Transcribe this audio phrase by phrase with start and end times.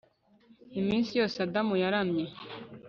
[0.79, 2.25] Iminsi yose Adamu yaramye